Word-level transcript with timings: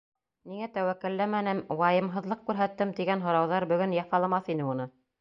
Ниңә 0.53 0.69
тәүәккәлләмәнем, 0.77 1.61
вайымһыҙлыҡ 1.83 2.43
күрһәттем, 2.49 2.97
тигән 3.03 3.25
һорауҙар 3.29 3.71
бөгөн 3.75 3.99
яфаламаҫ 4.03 4.55
ине 4.57 4.71
уны. 4.75 4.95